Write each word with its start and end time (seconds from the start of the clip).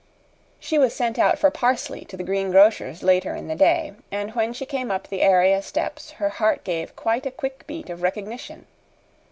She 0.59 0.79
was 0.79 0.95
sent 0.95 1.19
out 1.19 1.37
for 1.37 1.51
parsley 1.51 2.05
to 2.05 2.17
the 2.17 2.23
greengrocer's 2.23 3.03
later 3.03 3.35
in 3.35 3.47
the 3.49 3.55
day, 3.55 3.93
and 4.11 4.33
when 4.33 4.51
she 4.51 4.65
came 4.65 4.89
up 4.89 5.07
the 5.09 5.21
area 5.21 5.61
steps 5.61 6.13
her 6.13 6.29
heart 6.29 6.63
gave 6.63 6.95
quite 6.95 7.27
a 7.27 7.29
quick 7.29 7.67
beat 7.67 7.87
of 7.87 8.01
recognition. 8.01 8.65